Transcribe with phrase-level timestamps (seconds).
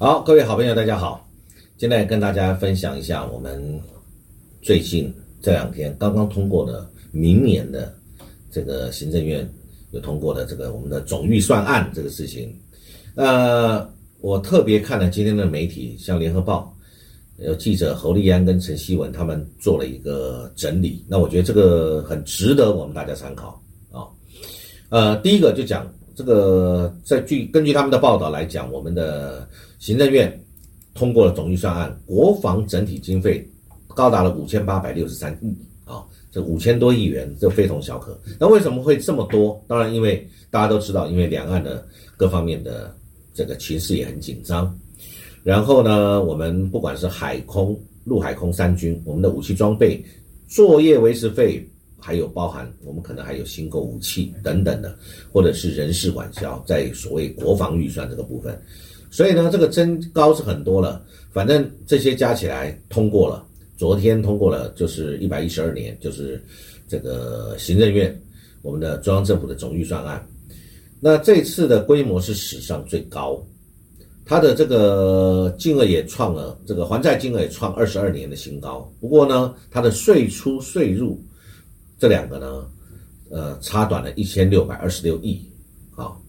[0.00, 1.28] 好，各位好朋友，大家好。
[1.76, 3.60] 现在跟大家分享一下我们
[4.62, 7.92] 最近这两天刚刚通过的明年的
[8.48, 9.44] 这个行政院
[9.90, 12.56] 有通过的这个我们的总预算案这个事情。
[13.16, 16.72] 呃，我特别看了今天的媒体，像联合报
[17.38, 24.06] 有记者侯立安跟陈希文他们做了一个整理，那我觉得这个很值得我们大家参考啊。
[24.90, 30.36] 呃，第一个就讲这个，在据根据他们的报道来讲，我们的行政院。
[30.94, 33.48] 通过了总预算案，国防整体经费
[33.86, 38.20] 高达了五千八百六十三亿啊，这五千多亿元，这非同小可。
[38.36, 39.64] 那为什么会这么多？
[39.68, 41.86] 当然，因为大家都知道，因为两岸的
[42.16, 42.92] 各方面的
[43.32, 44.76] 这个情势也很紧张。
[45.44, 50.04] 然后呢，我们不管是海空、陆海空三军，我们的武器装备、
[50.48, 51.64] 作业维持费，
[52.00, 54.96] 还有包含我们可能还有新购武器等等的，
[55.32, 58.58] 或者是人事管销，在所谓国防预算这个部分。
[59.10, 63.44] 所以呢，这个增高是很多了，反正这些加起来通过了，
[63.76, 66.42] 昨天通过了，就是一百一十二年，就是
[66.86, 68.14] 这个行政院
[68.62, 70.24] 我们的中央政府的总预算案。
[71.00, 73.42] 那这次的规模是史上最高，
[74.26, 78.92] 它的这个金额也创了这个还债金额也创二十二年的新高。
[79.00, 81.18] 不过呢，它的税出税入
[81.98, 82.66] 这两个呢，
[83.30, 85.44] 呃，差短了一千六百二十六亿。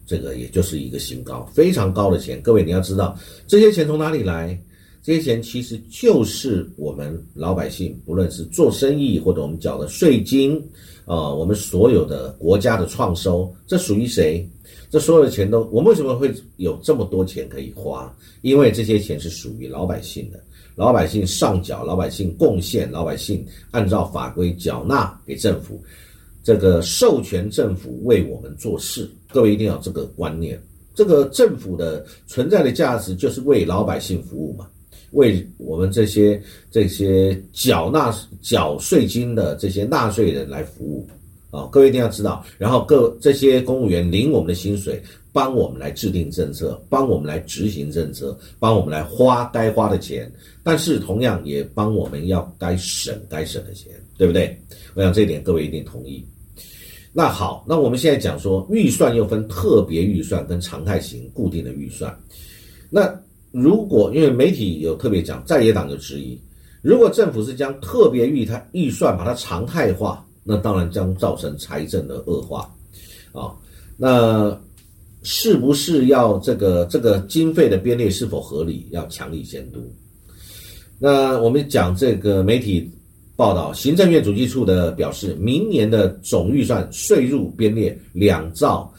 [0.08, 2.42] 这个也就是一个新高，非常高的钱。
[2.42, 4.60] 各位你要知道，这些钱从哪里来？
[5.04, 10.60] 这些钱其实就是我们老百姓，不论是做生意或者我们缴的税金，
[11.06, 14.50] 啊，我们所有的国家的创收，这属于谁？
[14.90, 18.12] 这所有的钱都，我们为什么会有这么多钱可以花？
[18.42, 20.44] 因为这些钱是属于老百姓的，
[20.80, 25.84] 老百姓上缴，老百姓贡献，老百姓按照法规缴纳给政府。
[26.42, 30.58] 这个授权政府为我们做事，各位一定要这个观念。
[30.96, 34.68] 这个政府的存在的价值就是为老百姓服务嘛，
[35.12, 41.06] 为我们这些这些缴纳缴税金的这些纳税人来服务
[41.52, 41.68] 啊！
[41.70, 42.42] 各位一定要知道。
[42.58, 50.32] 然后各这些公务员领我们的薪水，帮我们来制定政策，帮我们来执行政策，帮我们来花该花的钱。
[50.64, 53.92] 但是同样也帮我们要该省该省的钱。
[54.20, 54.54] 对不对？
[54.96, 56.22] 我想这一点各位一定同意。
[57.14, 62.14] 那好，那我们现在讲说预算又分特别预算跟常态型固定的预算。
[62.90, 63.10] 那
[63.52, 66.38] 如果因为媒体有特别讲，在野党就质疑，
[66.82, 72.70] 如果政府是将特别预它预算把它常态化，那当然将造成财政的恶化
[73.32, 73.56] 啊。
[73.96, 74.52] 那
[75.24, 78.88] 是不是要这个这个经费的编列是否合理？
[78.92, 79.80] 要强力监督。
[80.98, 82.92] 那我们讲这个媒体。
[83.36, 88.94] 报道，行政院主计处的表示，明年的总预算税入编列两兆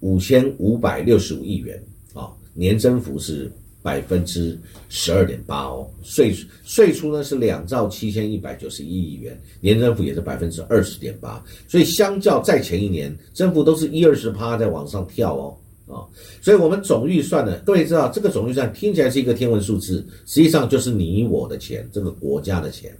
[0.00, 1.78] 五千五百六十五亿元，
[2.14, 5.88] 啊，年增幅是百分之十二点八哦。
[6.02, 6.34] 税
[6.64, 11.42] 税出呢是两兆七千一百九十一亿元，年增幅也是百分之二十点八。
[11.68, 16.06] 所以相较在前一年，增幅都是一二十趴在往上跳哦，啊，
[16.40, 22.96] 所以我们总预算呢，各位知道这个总预算听起来是一个天文数字，实际上就是你我的钱，这个国家的钱。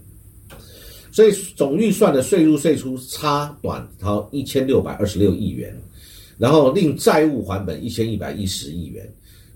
[1.11, 5.79] 所以总预算的税入税出差短超一千六百二十六亿元，
[6.39, 9.07] 然后令债务还本一千一百一十亿元，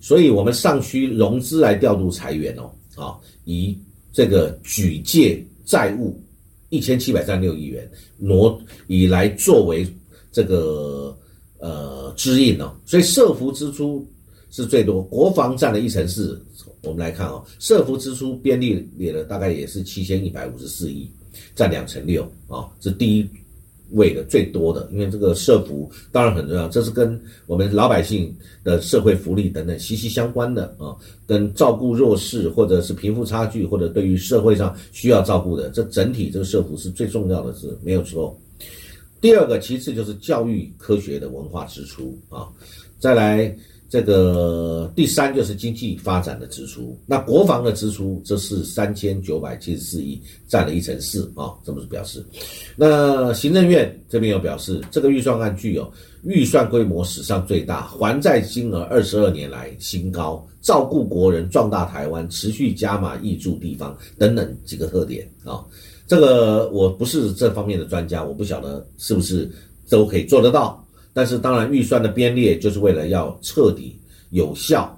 [0.08, 3.78] 所以我们尚需融资来调度财源哦，啊，以
[4.14, 6.18] 这个举借债务
[6.70, 7.86] 一千七百三十六亿元
[8.18, 8.58] 挪
[8.88, 9.86] 以来作为
[10.32, 11.14] 这个
[11.60, 14.08] 呃支应哦，所以社福支出
[14.50, 16.42] 是最多，国防占了一成四，
[16.84, 21.12] 我们来看哦，社福支出编列列了大概也是七千一百五十四亿。
[21.54, 23.30] 占两成六啊，是第一
[23.92, 38.38] 为的最多的，因为这个社福当然很重要，这是跟我们老百姓的社会福利等等息息相关的啊，跟照顾弱势或者是贫富差距或者对于社会上需要照顾的，这整体这个社福是最重要的，是没有错。
[39.22, 42.48] 第二个，其次就是教育科学的文化支出啊，
[43.00, 43.56] 再来。
[43.90, 52.26] 这个第三就是经济发展的支出，那国防的支出这是三千九百七十四亿，占了一成四啊，这么表示。
[52.76, 55.90] 那行政院这边又表示，这个预算案具有
[56.24, 65.64] 预算规模史上最大，还债金额二十二年来新高，照顾国人，壮大台湾，持续加码挹注地方等等几个特点啊。
[66.08, 69.50] 这个我不是这方面的专家，我不晓得是不是
[69.90, 70.84] 都可以做得到。
[71.18, 73.98] 但是当然，预算的编列就是为了要彻底、
[74.30, 74.96] 有效、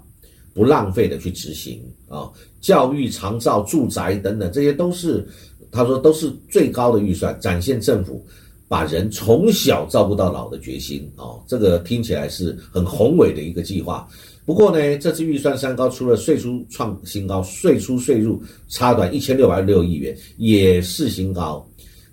[0.53, 2.29] 不浪费的去执行啊。
[2.59, 5.25] 教育、长照、住宅等等，这些都是
[5.71, 8.21] 他说都是最高的预算，展现政府
[8.67, 11.39] 把人从小照顾到老的决心啊。
[11.47, 14.05] 这个听起来是很宏伟的一个计划。
[14.45, 21.65] 不过呢，这次预算三高除了税出创新高，税出税入差短一千六百六亿元也是新高，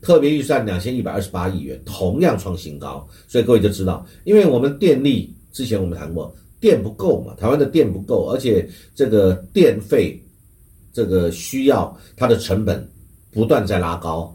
[0.07, 10.17] 特别预算两千一百二十八亿元同样创新高，所以各位就知道，因为我们电力之前我们谈过，电不够嘛，台湾的电不够，而且这个电费
[10.93, 12.89] 这个需要它的成本
[13.33, 14.33] 不断在拉高。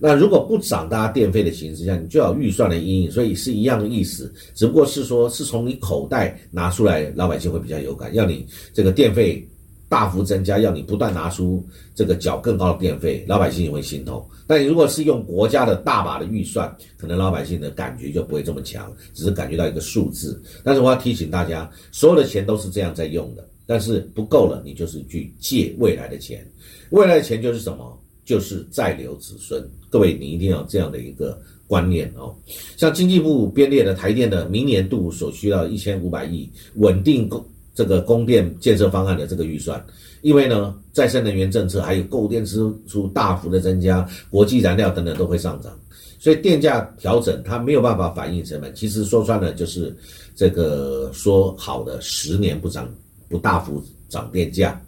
[0.00, 9.48] 那如果不涨大家电费的形势下，你就要预算的阴影，所以是一样的意思，只不过是说是从你口袋拿出来，老百姓会比较有感，要你这个电费
[9.94, 11.64] 大幅增加，要你不断拿出
[11.94, 14.28] 这个缴更高的电费，老百姓也会心痛。
[14.44, 20.42] 但如果是用国家的大把的预算，可能老百姓的感觉就不会这么强，只是感觉到一个数字。
[20.64, 26.44] 但是我要提醒大家，所有的钱都是这样在用的，但是不够了，你就是去借未来的钱，
[26.90, 27.96] 未来的钱就是什么？
[28.24, 31.38] 就是再留子孙，各位你一定要这样的一个
[31.68, 32.34] 观念哦。
[32.76, 39.84] 像经济部编列的台电的明年度所需要一千五百亿稳定供这个供电建设方案的这个预算，
[40.22, 45.76] 因为呢再生能源政策还有购电支出大幅的增加，国际燃料等等都会上涨，
[46.18, 48.74] 所以电价调整它没有办法反映成本。
[48.74, 49.94] 其实说穿了就是
[50.34, 52.88] 这个说好的十年不涨
[53.28, 54.80] 不大幅涨电价，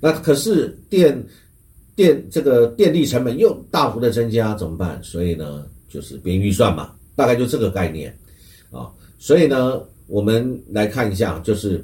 [0.00, 1.24] 那可是电。
[1.96, 5.00] 电这个电力成本又大幅的增加，怎么办？
[5.00, 8.12] 所以呢，就是编预算嘛，大概就这个概念
[8.72, 8.90] 啊。
[9.16, 11.80] 所以呢，我们来看一下，就是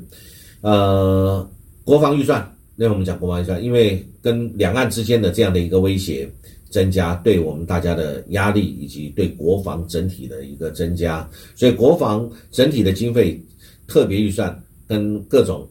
[0.60, 1.48] 呃，
[1.84, 2.50] 国防预算。
[2.76, 6.28] 那我们讲国防预算，因为跟两岸之间的这样的一个威胁
[6.70, 13.40] 增加，对我们大家的压力以及对国防整体的一个增加，所以国防整体的经费
[13.86, 15.68] 特别预算跟各种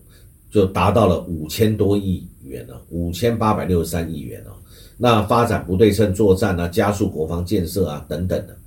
[0.51, 2.25] 就达到了五千多亿。
[2.50, 4.57] 元了五千八百六十三亿元啊，
[4.97, 8.57] 那发展不对称作战啊，加速国防建设啊，等等的，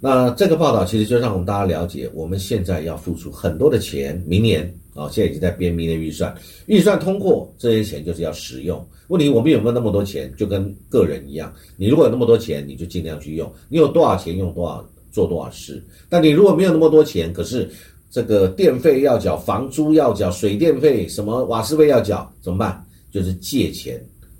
[0.00, 4.62] 那这个报道其实就让我们大家了解，我们现在要付出很多的钱，明年
[4.94, 6.34] 啊，现在已经在编明年预算，
[6.66, 8.86] 预算通过这些钱就是要使用。
[9.08, 15.82] 问题我们有没有那么多钱，就跟个人一样，你如果有那么多钱，你就尽量去用，你有多少钱用多少做多少事。
[16.08, 17.68] 但你如果没有那么多钱，可是
[18.10, 22.84] 这个电费要缴，房租要缴，水电费什么瓦斯费要缴，怎么办？
[23.10, 23.98] 就是借钱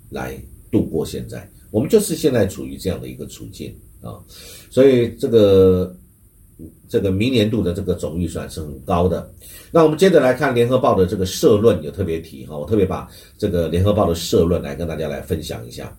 [0.09, 0.39] 来
[0.71, 4.19] 度过现在，我们就是现在处于这样的一个处境啊，
[4.69, 5.95] 所以这个
[6.87, 9.31] 这个明年度的这个总预算是很高的。
[9.71, 13.07] 那我们接着来看联合报的这个社论，有特别提哈，我特别把
[13.37, 15.95] 这个联合报的社论来跟大家来分享一下。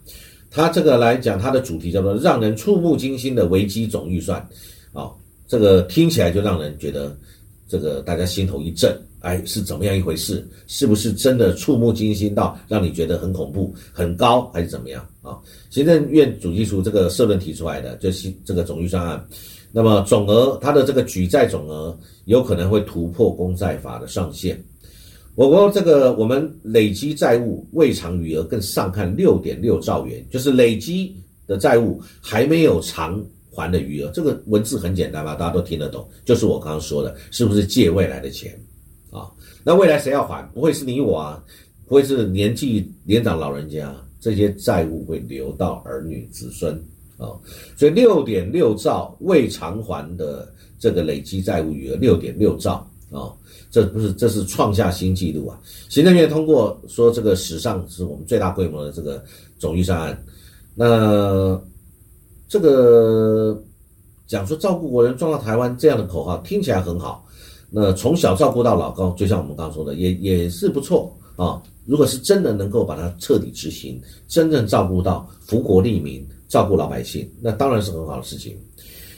[0.51, 4.41] 它这个来讲，它的主题叫做“让人触目惊心的危机总预算”，
[4.93, 5.11] 啊，
[5.47, 7.17] 这个听起来就让人觉得。
[7.71, 10.47] 这个大家心头一震，哎，是怎么样一回事？
[10.67, 15.39] 是不是真的触目惊心到让你觉得很恐怖、很高，还是怎么样啊？
[15.71, 19.25] 行政院主计处这个社论提出来的，就是这个总预算案，
[19.73, 24.63] 那么总额它的这个举债总额有可能会突破公债法的上限。
[25.35, 31.15] 我国这个我们累积债务未偿余额更上看六点六兆元，就是累积
[31.47, 33.23] 的债务还没有偿。
[33.53, 35.35] 还的余额，这个文字很简单吧？
[35.35, 38.59] 大家都听得懂，就是我刚刚说的，是不是借未来的钱？
[39.63, 40.43] 那未来谁要还？
[40.55, 41.43] 不会是你我啊，
[41.87, 46.75] 不会是年纪年长老人家，这些债务会流到儿女子孙
[47.17, 47.33] 啊。
[47.77, 53.33] 所以六点六兆未偿还的这个累积债务余额，六点六兆啊，
[53.71, 55.61] 这不是这是创下新纪录啊！
[55.89, 59.23] 行政院通过说，这个史上是我们最大规模的这个
[59.59, 60.25] 总预算案，
[60.75, 61.61] 那。
[62.53, 63.63] 这个
[64.27, 67.25] 讲说照顾国人，壮大台湾这样的口号听起来很好。
[67.71, 71.63] 那从小照顾到老高，就像我们刚刚说的，也也是不错啊。
[71.87, 78.57] 如果是真的能够把它彻底执行，真正照顾到福国利民，照顾老百姓，那当然是很好的事情。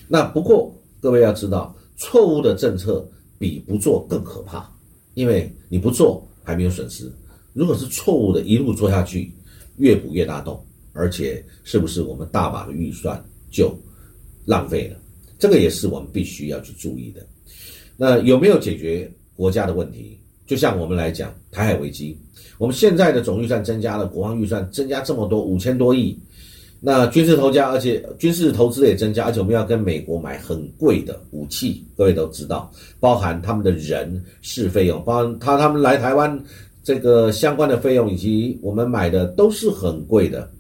[0.09, 3.07] 那不过各位要知道，错误的政策
[3.39, 4.71] 比不做更可怕，
[5.15, 7.11] 因为你不做还没有损失，
[7.53, 9.33] 如果是错误的一路做下去，
[9.77, 10.63] 越补越大洞。
[10.95, 13.19] 而且是不是我们大把的预算
[13.51, 13.75] 就
[14.45, 14.99] 浪费了？
[15.39, 17.27] 这个也是我们必须要去注意的。
[17.97, 20.19] 那有没有解决国家的问题？
[20.47, 22.19] 就像我们来讲台海危机，
[22.59, 26.19] 我们现在的总预算增加了，国防预算增加这么多五千多亿，
[26.81, 32.71] 那军事投加，而且军事投资也增加，而且我们要跟美国买很贵的武器，各位都知道，
[33.01, 36.39] 包含他们的人事费用，包含他他们来台湾
[36.83, 40.51] 这个相关的费用，以及我们买的都是很贵的。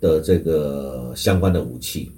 [0.00, 2.10] 的这个相关的武器，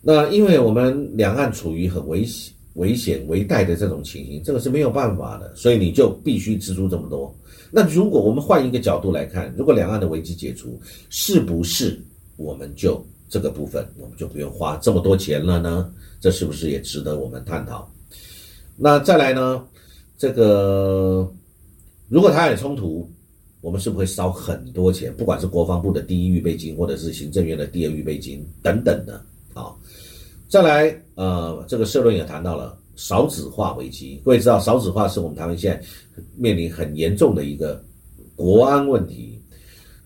[0.00, 7.32] 那因为我们两岸处于很危险、危险为代的这种情形，这个是没有办法的，所以你就必须支出这么多。
[7.70, 12.00] 那如果我们换一个角度来看，如果两岸的危机解除，是不是
[12.36, 15.92] 我们就这个部分我们就不用花这么多钱了呢？
[16.20, 17.86] 这是不是也值得我们探讨？
[18.76, 19.62] 那再来呢？
[20.16, 21.30] 这个
[22.08, 23.08] 如果台海冲突，
[23.60, 25.14] 我们是不是会烧很多钱？
[25.16, 29.22] 不管是国防部的第一预备金，或者是行政院的第二预备金等等的
[29.54, 29.72] 啊。
[30.50, 34.20] 再来，呃，这个社论也谈到了少子化危机。
[34.24, 35.80] 各位知道，少子化是我们台湾现在
[36.36, 37.80] 面临很严重的一个
[38.34, 39.40] 国安问题。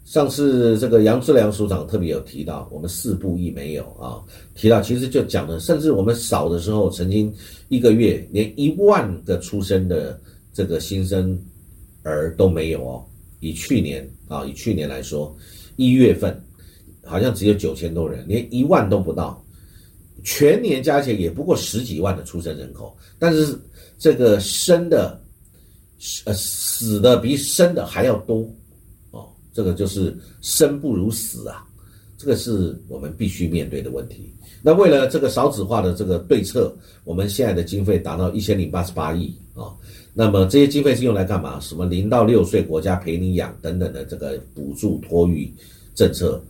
[0.05, 4.21] 上次这个杨志良署长特别有提到，我们四部一没有啊，
[4.55, 7.33] 提到其实就讲了，甚至我们少的时候，曾经
[7.69, 10.21] 一个月连一万个出生的
[10.53, 11.43] 这个新生
[12.03, 13.03] 儿都没有哦。
[13.41, 15.35] 以去年啊，以去年来说，
[15.77, 16.39] 一月份
[17.03, 19.43] 好像只有九千多人，连一万都不到，
[20.25, 23.57] 全年加起来也不过十几万的出生人口，但是
[23.99, 25.21] 这个生的，
[26.25, 28.39] 呃死的比生的还要多。
[29.13, 31.65] 哦这个就是生不如死啊，
[32.19, 34.35] 这个是我们必须面对的问题。
[34.63, 39.71] 那为了这个少子化的这个对策，我们现在的经费达到一千零八十八亿啊。
[40.13, 41.61] 那么这些经费是用来干嘛？
[41.61, 45.53] 什么零到六岁国家陪你养等等的这个补助托育
[45.95, 46.43] 政策，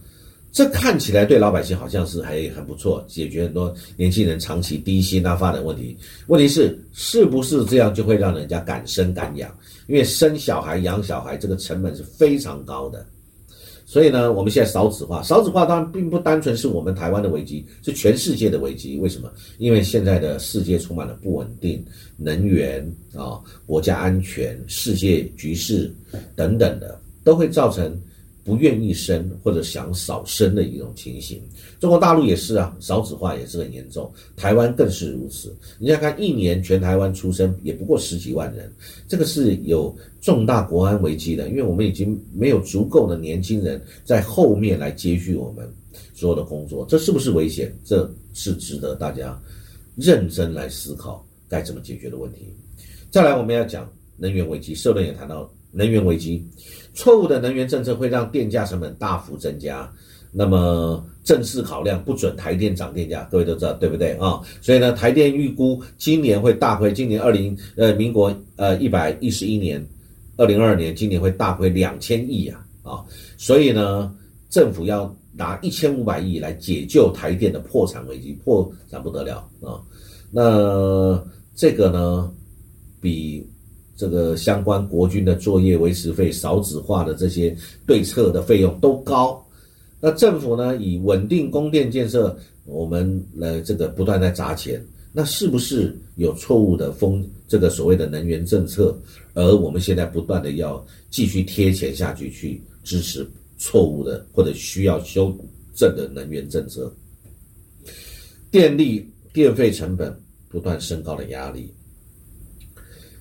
[0.54, 5.96] 这看起来对老百姓好像是还很不错，解决很多年轻人长期低薪啊发展问题。
[6.28, 9.52] 问题是是不是这样就会让人家敢生敢养？
[9.88, 13.04] 因为生小孩、养小孩这个成本是非常高的，
[13.84, 18.96] 所以呢，我们现在少子化，少子化当然并不单纯是我们台湾的危机，是全世界的危机。
[18.98, 19.28] 为什么？
[19.58, 21.84] 因为现在的世界充满了不稳定，
[22.16, 22.80] 能源
[23.16, 25.92] 啊、国家安全、世界局势
[26.36, 27.92] 等等的，都会造成。
[28.44, 31.40] 不愿意生或者想少生的一种情形，
[31.80, 35.56] 中国大陆也是啊，少子化也是很严重，台湾更是如此。
[35.78, 38.70] 你想看，一年全台湾出生也不过十几万人，
[39.08, 45.66] 这个是有重大国安危机的，因为我们已经没有足够的年轻人在后面来接续我们
[46.14, 47.74] 所有的工作，这是不是危险？
[47.82, 49.40] 这是值得大家
[49.96, 52.54] 认真来思考该怎么解决的问题。
[53.10, 56.46] 再来，我们要讲能源危机，社论也谈到能源危机。
[56.94, 59.92] 错误的能源政策会让电价成本大幅增加，
[60.30, 64.40] 那么正式考量不准台电涨电价，各位都知道对不对啊？
[64.62, 69.84] 所以呢，台电预估今年会大亏，今年二零呃民国呃一百一十一年，
[70.36, 73.04] 二零二二年今年会大亏两千亿啊啊！
[73.36, 74.14] 所以呢，
[74.48, 79.82] 政府要拿一千五百亿来解救台电的破产危机，破产不得了啊！
[80.30, 81.20] 那
[81.56, 82.32] 这个呢，
[83.00, 83.44] 比。
[83.96, 89.40] 这个相关国军的作业维持费、少子化的这些对策的费用都高，
[90.00, 98.96] 那政府呢以稳定供电建设，我们来这个不断在砸钱，那是不是有错误的风这个所谓的能源政策？
[99.32, 105.32] 而我们现在不断的要继续贴钱下去去支持错误的或者需要修
[105.74, 106.92] 正的能源政策，
[108.50, 110.16] 电力电费成本
[110.48, 111.72] 不断升高的压力。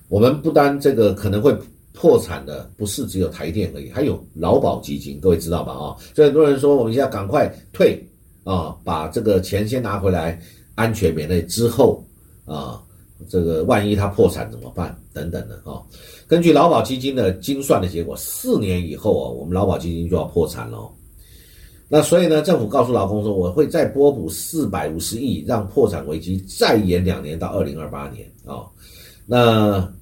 [0.08, 1.56] 我们不单这个可能会
[1.92, 5.72] 破产的，不是只有台电而已，还有劳保基金，各位知道吧？
[5.72, 8.04] 啊，所以很多人说我们现在赶快退
[8.42, 10.40] 啊，把这个钱先拿回来，
[10.74, 12.04] 安全免税之后
[12.44, 12.82] 啊，
[13.28, 14.96] 这个万一他破产怎么办？
[15.12, 15.80] 等等的啊。
[16.26, 20.90] 根据劳保基金的精算的结果，四年以后啊，我们劳保基金就要破产了。
[21.88, 28.64] 那所以呢，政府告诉劳工说，我会再拨补四百五十亿，让破产危机再延两年到二零二八年啊。
[29.26, 29.92] 那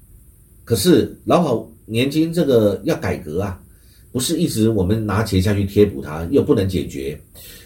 [0.64, 3.61] 可是劳保年金这个要改革啊，
[4.11, 7.19] 不是一直我们拿钱下去贴补它，又不能解决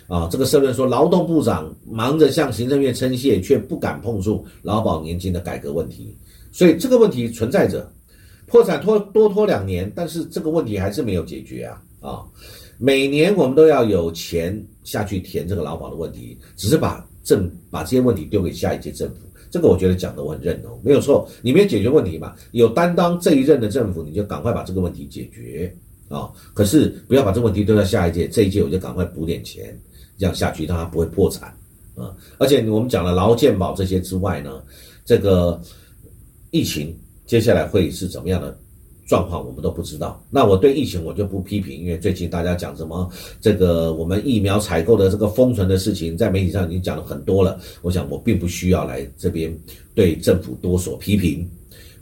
[0.07, 0.29] 啊。
[0.31, 6.17] 这个社论说，劳动部长忙着向行政院称谢，却不敢碰触劳保年金的改革问题，
[6.53, 7.91] 所以这个问题存在着。
[8.49, 12.23] 破产拖多拖两年，但是这个问题还是没有解决啊啊！
[12.79, 19.25] 每年我们都要有钱下去填这个劳保的问题，只是把政把这些问题丢给下一届政府。
[19.57, 21.27] 这个我觉得讲的我很认同，没有错。
[21.41, 22.35] 你没有解决问题嘛？
[22.53, 25.75] 有担当这一任的政府，你就赶快把这个问题解决
[26.11, 26.31] 啊！
[26.53, 29.75] 可是不要把这个问题丢到下一届，这一届我就赶快补点钱，
[30.19, 31.49] 这样下去让它不会破产
[31.95, 32.15] 啊！
[32.37, 34.63] 而且我们讲了劳健保这些之外呢，
[35.07, 35.59] 这个
[36.51, 36.95] 疫情
[37.25, 38.59] 接下来会是怎么样的？
[39.07, 43.09] 状况我们都不知道，那我对疫情我就不批评，因为最近大家讲什么
[43.41, 47.59] 这个我们疫苗采购的这个封存的事情，在媒体上已经讲了很多了。
[47.83, 49.57] 我想我并不需要来这边
[49.95, 51.49] 对政府多所批评。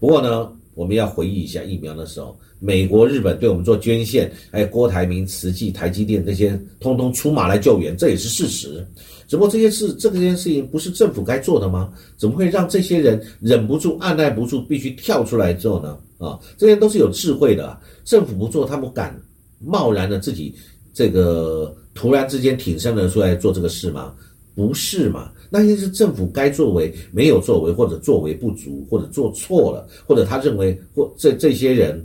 [0.00, 8.86] 不过呢，我们要回忆一下疫苗的时候，美国、日本对我们做捐献，还有郭台铭、慈济、台积电这些，通通出马来救援，这也是事实。
[9.28, 11.92] 只不过这些事，这件事情不是政府该做的吗？
[12.16, 15.98] 怎么会让这些人忍不住、按耐不住，必须跳出来做呢？
[16.24, 17.78] 啊，这些都是有智慧的。
[18.04, 19.14] 政府不做，他们敢
[19.58, 20.54] 贸然的自己
[20.92, 24.14] 这个突然之间挺身而出来做这个事吗？
[24.54, 25.30] 不是嘛？
[25.50, 32.04] 那些是政府该作为没有作为，或者作为不足，或者做错了，或者他认为或这这些人。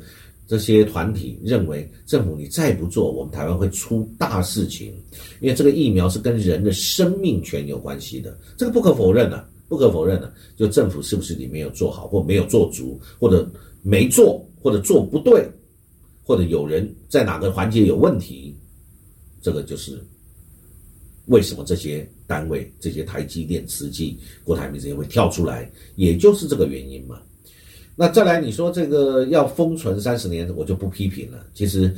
[0.49, 4.91] 这些团体认为，政府你再不做，我们台湾会出大事情，
[5.41, 10.33] 因为这个疫苗是跟人的生命权有关系的，这个不可否认的，不可否认的。
[10.57, 13.47] 就政府是不是你没有做好，或没有做足，或者
[13.81, 15.47] 没做，或者做不对，
[16.23, 18.55] 或者有人在哪个环节有问题，
[19.41, 19.99] 这个就是
[21.27, 27.21] 为什么这些单位、这些台积电、慈济、郭台铭这些会跳出来，也就是这个原因嘛。
[27.95, 31.45] 那再来，你说这个要封存三十年，我就不批评了。
[31.53, 31.93] 其实，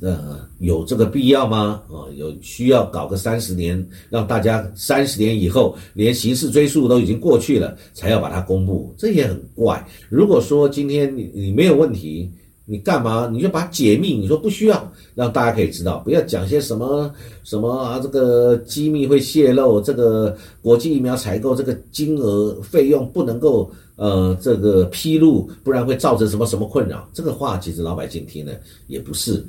[0.00, 1.82] 呃，有这个必要吗？
[1.88, 9.86] 啊，有需要搞个三十年，让大家三十年以后连刑事追诉都已经过去了，才要把它公布，这也很怪。
[10.08, 12.30] 如果说今天你你没有问题。
[12.68, 13.30] 你干嘛？
[13.32, 17.08] 你就把解密，你说不需要，让大家可以知道，不要讲些什么
[17.44, 27.08] 什么啊，这个机密会泄露，这个国际疫苗采购这个金额费用不能够呃这个披露，不然会造成什么什么困扰。
[27.14, 28.52] 这个话其实老百姓听了
[28.88, 29.46] 也不是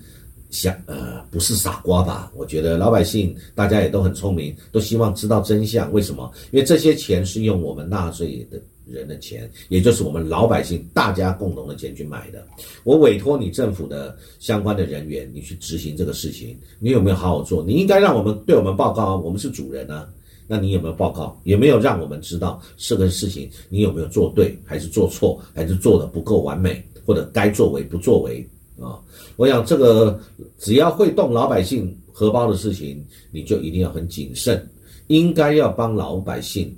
[0.50, 2.32] 想呃不是傻瓜吧？
[2.36, 5.92] 我觉得老百姓大家也都很聪明，都希望知道真相。
[5.92, 6.32] 为什么？
[6.51, 8.60] 因为这些钱是用我们纳税的。
[8.89, 12.48] 人的钱，也就是我们老百姓大家共同的钱去买的。
[12.86, 17.62] 我委托你政府的相关的人员，你去执行这个事情，你有没有好好做？
[17.62, 20.08] 你应该让我们对我们报告啊，我们是主人啊。
[20.48, 21.38] 那你有没有报告？
[21.44, 28.48] 有没有让我们知道这个事情你有没有做对，还是做错，还是做的不够完美，或者该作为不作为
[28.79, 29.00] 啊？
[29.36, 30.19] 我想这个
[30.57, 34.67] 只要会动老百姓荷包的事情，你就一定要很谨慎，
[35.07, 36.75] 应该要帮老百姓。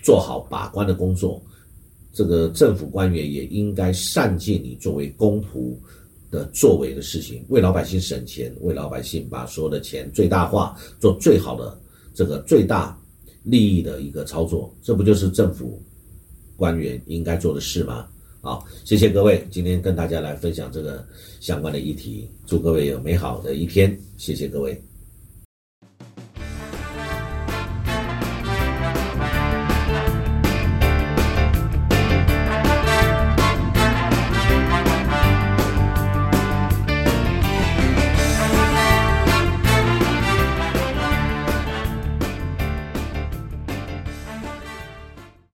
[0.00, 1.42] 做好把关的工作，
[2.12, 5.76] 这个政府官员也应该善尽你作为公仆
[6.30, 11.78] 的作为的事情，为老百姓省钱，为老百姓把所有的钱最大化，做最好的
[12.14, 12.96] 这个最大
[13.42, 15.82] 利益的一个操作，这不就是政府
[16.56, 18.06] 官员应该做的事吗？
[18.40, 21.04] 好，谢谢各位，今天跟大家来分享这个
[21.40, 24.80] 相关的议题，祝各位有美好的一天，谢谢各位。